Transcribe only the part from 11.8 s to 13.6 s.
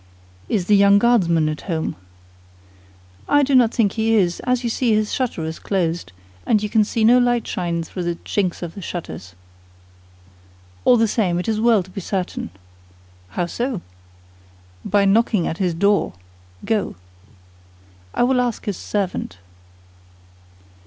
to be certain." "How